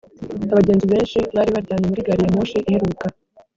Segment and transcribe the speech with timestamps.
[0.51, 3.05] abagenzi benshi bari baryamye muri gari ya moshi iheruka.